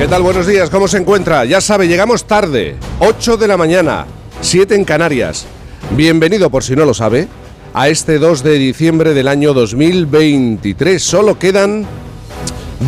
¿Qué 0.00 0.08
tal? 0.08 0.22
Buenos 0.22 0.46
días, 0.46 0.70
¿cómo 0.70 0.88
se 0.88 0.96
encuentra? 0.96 1.44
Ya 1.44 1.60
sabe, 1.60 1.86
llegamos 1.86 2.24
tarde, 2.24 2.76
8 3.00 3.36
de 3.36 3.46
la 3.46 3.58
mañana, 3.58 4.06
7 4.40 4.74
en 4.74 4.86
Canarias. 4.86 5.44
Bienvenido, 5.94 6.48
por 6.48 6.64
si 6.64 6.74
no 6.74 6.86
lo 6.86 6.94
sabe, 6.94 7.28
a 7.74 7.90
este 7.90 8.18
2 8.18 8.42
de 8.42 8.54
diciembre 8.54 9.12
del 9.12 9.28
año 9.28 9.52
2023. 9.52 11.02
Solo 11.02 11.38
quedan 11.38 11.84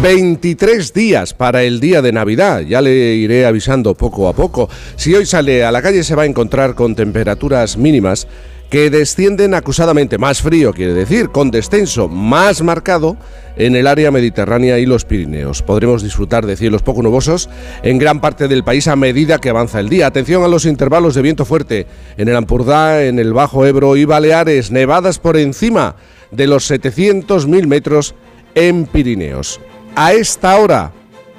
23 0.00 0.94
días 0.94 1.34
para 1.34 1.62
el 1.64 1.80
día 1.80 2.00
de 2.00 2.12
Navidad. 2.12 2.60
Ya 2.60 2.80
le 2.80 2.90
iré 2.94 3.44
avisando 3.44 3.92
poco 3.92 4.26
a 4.26 4.32
poco. 4.32 4.70
Si 4.96 5.14
hoy 5.14 5.26
sale 5.26 5.66
a 5.66 5.70
la 5.70 5.82
calle 5.82 6.04
se 6.04 6.14
va 6.14 6.22
a 6.22 6.26
encontrar 6.26 6.74
con 6.74 6.94
temperaturas 6.94 7.76
mínimas 7.76 8.26
que 8.72 8.88
descienden 8.88 9.52
acusadamente, 9.52 10.16
más 10.16 10.40
frío 10.40 10.72
quiere 10.72 10.94
decir, 10.94 11.28
con 11.28 11.50
descenso 11.50 12.08
más 12.08 12.62
marcado 12.62 13.18
en 13.54 13.76
el 13.76 13.86
área 13.86 14.10
mediterránea 14.10 14.78
y 14.78 14.86
los 14.86 15.04
Pirineos. 15.04 15.60
Podremos 15.60 16.02
disfrutar 16.02 16.46
de 16.46 16.56
cielos 16.56 16.80
poco 16.80 17.02
nubosos 17.02 17.50
en 17.82 17.98
gran 17.98 18.22
parte 18.22 18.48
del 18.48 18.64
país 18.64 18.88
a 18.88 18.96
medida 18.96 19.36
que 19.40 19.50
avanza 19.50 19.78
el 19.78 19.90
día. 19.90 20.06
Atención 20.06 20.42
a 20.42 20.48
los 20.48 20.64
intervalos 20.64 21.14
de 21.14 21.20
viento 21.20 21.44
fuerte 21.44 21.86
en 22.16 22.30
el 22.30 22.34
Ampurdá, 22.34 23.04
en 23.04 23.18
el 23.18 23.34
Bajo 23.34 23.66
Ebro 23.66 23.94
y 23.94 24.06
Baleares, 24.06 24.70
nevadas 24.70 25.18
por 25.18 25.36
encima 25.36 25.96
de 26.30 26.46
los 26.46 26.70
700.000 26.70 27.66
metros 27.66 28.14
en 28.54 28.86
Pirineos. 28.86 29.60
A 29.96 30.14
esta 30.14 30.56
hora, 30.56 30.92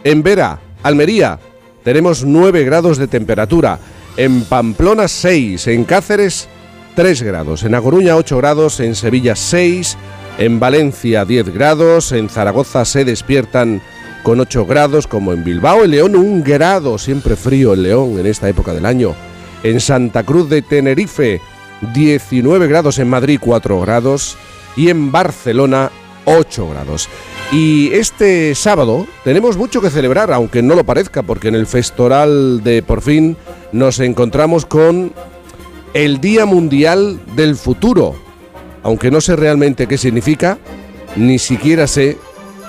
en 0.04 0.22
Vera, 0.22 0.60
Almería, 0.84 1.40
tenemos 1.84 2.24
9 2.24 2.64
grados 2.64 3.00
de 3.00 3.08
temperatura. 3.08 3.80
En 4.18 4.44
Pamplona 4.44 5.08
6, 5.08 5.66
en 5.66 5.84
Cáceres 5.86 6.48
3 6.96 7.24
grados, 7.24 7.64
en 7.64 7.76
A 7.76 7.82
Coruña 7.82 8.16
8 8.16 8.38
grados, 8.38 8.80
en 8.80 8.96
Sevilla 8.96 9.36
6, 9.36 9.98
en 10.38 10.60
Valencia 10.60 11.26
10 11.26 11.54
grados, 11.54 12.12
en 12.12 12.30
Zaragoza 12.30 12.86
se 12.86 13.06
despiertan 13.06 13.82
con 14.24 14.40
8 14.40 14.66
grados, 14.66 15.08
como 15.08 15.34
en 15.34 15.44
Bilbao, 15.44 15.84
en 15.84 15.92
León 15.92 16.16
1 16.16 16.44
grado, 16.46 16.98
siempre 16.98 17.36
frío 17.36 17.74
en 17.74 17.84
León 17.84 18.20
en 18.20 18.26
esta 18.26 18.48
época 18.48 18.74
del 18.74 18.86
año. 18.86 19.16
En 19.64 19.80
Santa 19.80 20.24
Cruz 20.24 20.50
de 20.50 20.62
Tenerife 20.62 21.42
19 21.94 22.68
grados, 22.68 23.00
en 23.00 23.10
Madrid 23.10 23.40
4 23.42 23.80
grados 23.82 24.38
y 24.76 24.90
en 24.90 25.12
Barcelona 25.12 25.92
8 26.26 26.70
grados. 26.70 27.10
Y 27.52 27.92
este 27.94 28.56
sábado 28.56 29.06
tenemos 29.24 29.58
mucho 29.58 29.82
que 29.82 29.90
celebrar, 29.90 30.32
aunque 30.32 30.62
no 30.62 30.76
lo 30.76 30.84
parezca, 30.84 31.22
porque 31.22 31.50
en 31.50 31.56
el 31.56 31.68
Festoral 31.68 32.64
de 32.64 32.82
Por 32.82 33.02
fin 33.02 33.38
nos 33.72 34.00
encontramos 34.00 34.66
con 34.66 35.14
el 35.94 36.20
Día 36.20 36.46
Mundial 36.46 37.20
del 37.36 37.56
Futuro, 37.56 38.16
aunque 38.82 39.12
no 39.12 39.22
sé 39.22 39.36
realmente 39.36 39.88
qué 39.88 39.98
significa, 39.98 40.58
ni 41.16 41.38
siquiera 41.40 41.88
sé 41.88 42.18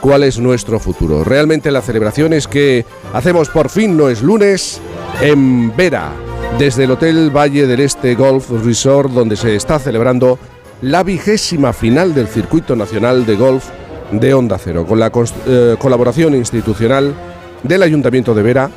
cuál 0.01 0.23
es 0.23 0.39
nuestro 0.39 0.79
futuro. 0.79 1.25
Realmente 1.25 1.71
la 1.71 1.81
celebración 1.81 2.35
es 2.35 2.47
que 2.47 2.85
hacemos 3.15 3.49
por 3.49 3.71
fin, 3.71 3.97
no 3.97 4.11
es 4.11 4.23
lunes, 4.23 4.81
en 5.23 5.75
Vera, 5.75 6.13
desde 6.59 6.85
el 6.85 6.91
Hotel 6.91 7.35
Valle 7.35 7.67
del 7.67 7.81
Este 7.81 8.15
Golf 8.15 8.51
Resort, 8.51 9.11
donde 9.11 9.37
se 9.37 9.57
está 9.57 9.79
celebrando 9.79 10.39
la 10.83 11.03
vigésima 11.03 11.73
final 11.73 12.15
del 12.15 12.29
Circuito 12.29 12.77
Nacional 12.77 13.25
de 13.25 13.37
Golf 13.37 13.65
de 14.13 14.35
Onda 14.35 14.59
Cero, 14.59 14.85
con 14.87 15.01
la 15.01 15.11
eh, 15.47 15.77
colaboración 15.79 16.35
institucional 16.35 17.15
del 17.63 17.83
Ayuntamiento 17.83 18.35
de 18.35 18.43
Vera, 18.43 18.71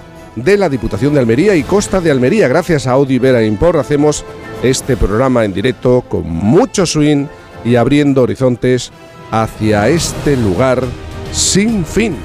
de 0.44 0.58
la 0.58 0.70
Diputación 0.70 1.14
de 1.14 1.20
Almería 1.20 1.56
y 1.56 1.64
Costa 1.64 2.00
de 2.00 2.12
Almería. 2.12 2.48
Gracias 2.48 2.88
a 2.88 2.92
Audi 2.92 3.18
Vera 3.20 3.44
Import 3.44 3.80
hacemos 3.80 4.24
este 4.64 4.96
programa 4.96 5.44
en 5.44 5.54
directo 5.54 6.02
con 6.08 6.30
mucho 6.30 6.86
swing 6.86 7.26
y 7.66 7.76
abriendo 7.76 8.22
horizontes 8.22 8.92
hacia 9.32 9.90
este 9.90 10.38
lugar 10.38 10.84
sin 11.32 11.86
fin. 11.86 12.16